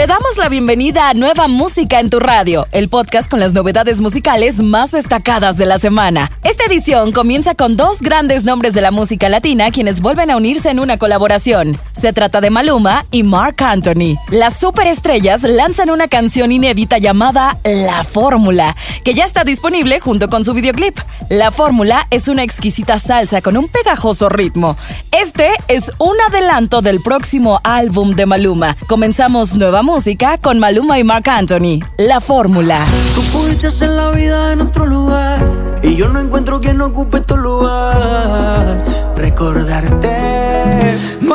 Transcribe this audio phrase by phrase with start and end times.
[0.00, 4.00] Te damos la bienvenida a Nueva Música en tu radio, el podcast con las novedades
[4.00, 6.30] musicales más destacadas de la semana.
[6.42, 10.70] Esta edición comienza con dos grandes nombres de la música latina quienes vuelven a unirse
[10.70, 11.78] en una colaboración.
[11.92, 14.16] Se trata de Maluma y Mark Anthony.
[14.30, 20.46] Las superestrellas lanzan una canción inédita llamada La Fórmula, que ya está disponible junto con
[20.46, 20.98] su videoclip.
[21.28, 24.78] La Fórmula es una exquisita salsa con un pegajoso ritmo.
[25.12, 28.78] Este es un adelanto del próximo álbum de Maluma.
[28.86, 29.89] Comenzamos Nueva Música
[30.40, 31.80] con Maluma y Mark Anthony.
[31.98, 32.86] La Fórmula.
[33.12, 35.44] Tú pudiste hacer la vida en otro lugar
[35.82, 38.84] y yo no encuentro quien ocupe tu lugar.
[39.16, 40.96] Recordarte.
[41.20, 41.34] No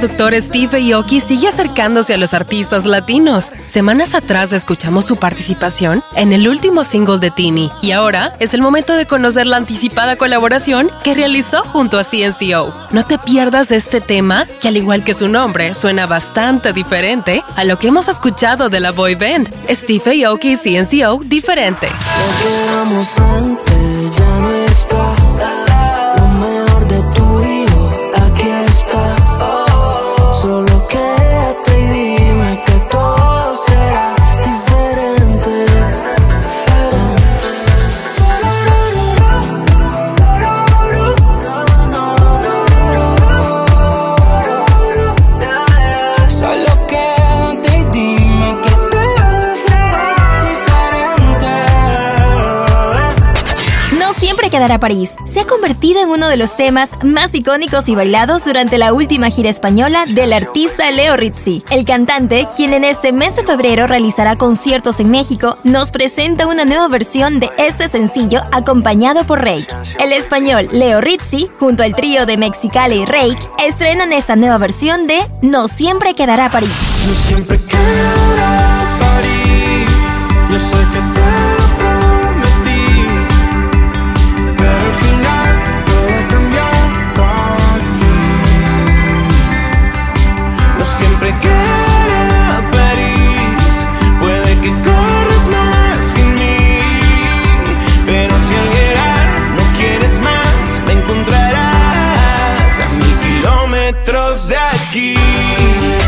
[0.00, 3.52] productor Steve Aoki sigue acercándose a los artistas latinos.
[3.66, 8.62] Semanas atrás escuchamos su participación en el último single de Tini y ahora es el
[8.62, 12.72] momento de conocer la anticipada colaboración que realizó junto a CNCO.
[12.92, 17.64] No te pierdas este tema que al igual que su nombre suena bastante diferente a
[17.64, 19.52] lo que hemos escuchado de la boy band.
[19.68, 21.88] Steve Aoki y CNCO diferente.
[54.30, 55.16] Siempre quedará París.
[55.26, 59.28] Se ha convertido en uno de los temas más icónicos y bailados durante la última
[59.28, 61.64] gira española del artista Leo Rizzi.
[61.68, 66.64] El cantante, quien en este mes de febrero realizará conciertos en México, nos presenta una
[66.64, 69.66] nueva versión de este sencillo acompañado por Rake.
[69.98, 75.08] El español Leo Rizzi, junto al trío de Mexicali y Rake, estrenan esta nueva versión
[75.08, 76.70] de No siempre quedará París.
[104.72, 105.99] aqui.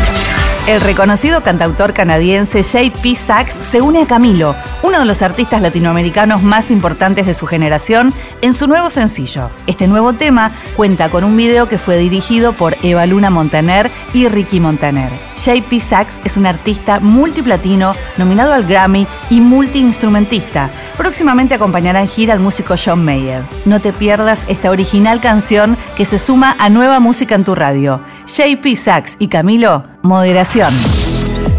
[0.65, 3.15] El reconocido cantautor canadiense J.P.
[3.15, 8.13] Sachs se une a Camilo, uno de los artistas latinoamericanos más importantes de su generación,
[8.41, 9.49] en su nuevo sencillo.
[9.67, 14.29] Este nuevo tema cuenta con un video que fue dirigido por Eva Luna Montaner y
[14.29, 15.09] Ricky Montaner.
[15.35, 15.81] J.P.
[15.81, 20.69] Sachs es un artista multiplatino, nominado al Grammy y multiinstrumentista.
[20.95, 23.43] Próximamente acompañará en gira al músico John Mayer.
[23.65, 27.99] No te pierdas esta original canción que se suma a nueva música en tu radio.
[28.27, 30.73] JP Sachs y Camilo, moderación.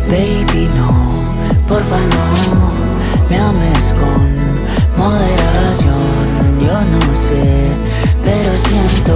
[0.07, 0.93] Baby, no,
[1.67, 2.73] porfa no,
[3.31, 4.23] me ames con
[4.99, 6.61] moderación.
[6.61, 7.73] Yo no sé,
[8.23, 9.15] pero siento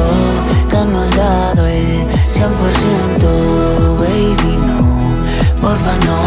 [0.70, 3.98] que no has dado el 100%.
[4.00, 6.18] Baby, no, porfa no,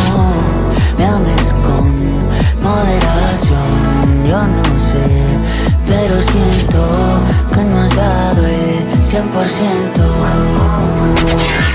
[0.98, 1.90] me ames con
[2.62, 4.28] moderación.
[4.30, 5.08] Yo no sé,
[5.88, 6.86] pero siento
[7.52, 10.71] que no has dado el 100%.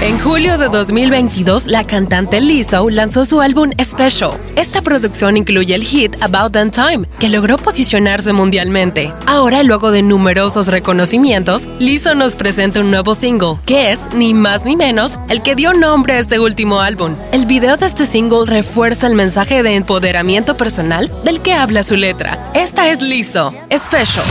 [0.03, 4.33] En julio de 2022, la cantante Lizzo lanzó su álbum Special.
[4.55, 9.11] Esta producción incluye el hit About That Time, que logró posicionarse mundialmente.
[9.25, 14.67] Ahora, luego de numerosos reconocimientos, Lizzo nos presenta un nuevo single, que es, ni más
[14.67, 17.15] ni menos, el que dio nombre a este último álbum.
[17.33, 21.97] El video de este single refuerza el mensaje de empoderamiento personal del que habla su
[21.97, 22.51] letra.
[22.55, 24.25] Esta es Lizzo, Special.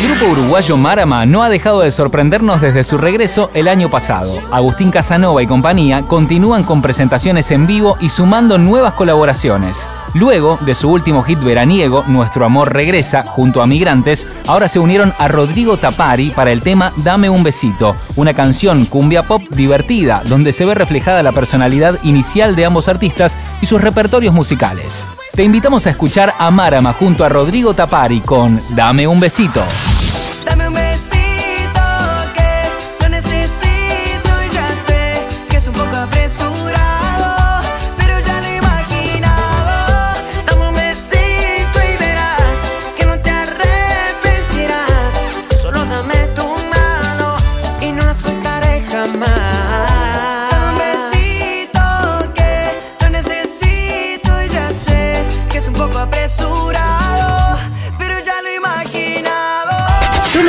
[0.00, 4.40] El grupo uruguayo Marama no ha dejado de sorprendernos desde su regreso el año pasado.
[4.50, 9.90] Agustín Casanova y compañía continúan con presentaciones en vivo y sumando nuevas colaboraciones.
[10.14, 15.12] Luego de su último hit veraniego, Nuestro Amor Regresa, junto a Migrantes, ahora se unieron
[15.18, 20.52] a Rodrigo Tapari para el tema Dame un besito, una canción cumbia pop divertida, donde
[20.52, 25.10] se ve reflejada la personalidad inicial de ambos artistas y sus repertorios musicales.
[25.34, 29.62] Te invitamos a escuchar a Marama junto a Rodrigo Tapari con Dame un besito.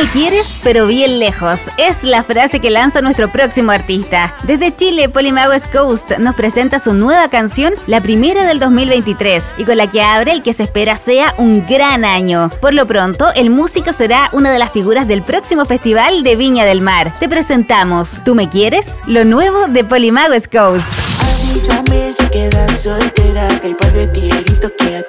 [0.01, 1.59] Me quieres, pero bien lejos.
[1.77, 4.33] Es la frase que lanza nuestro próximo artista.
[4.43, 9.77] Desde Chile, Polymagos Coast nos presenta su nueva canción, la primera del 2023, y con
[9.77, 12.49] la que abre el que se espera sea un gran año.
[12.61, 16.65] Por lo pronto, el músico será una de las figuras del próximo festival de Viña
[16.65, 17.13] del Mar.
[17.19, 19.01] Te presentamos ¿Tú me quieres?
[19.05, 20.91] Lo nuevo de Polymagos Coast.
[21.21, 22.49] Avísame si Que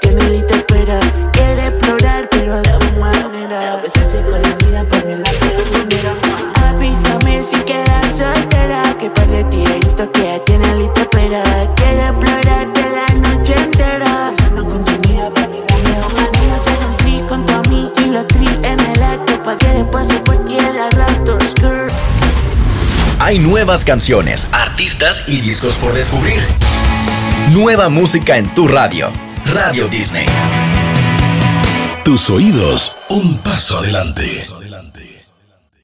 [0.06, 0.11] hay
[23.24, 26.42] Hay nuevas canciones, artistas y discos por descubrir.
[27.52, 29.12] Nueva música en tu radio.
[29.46, 30.26] Radio Disney.
[32.04, 34.44] Tus oídos, un paso adelante.